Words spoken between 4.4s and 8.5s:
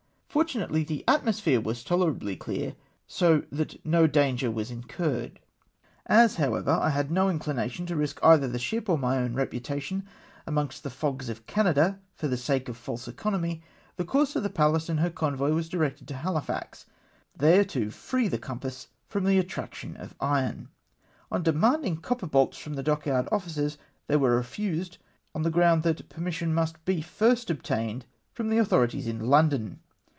was incmTed. As, however, I had no inclination to risk either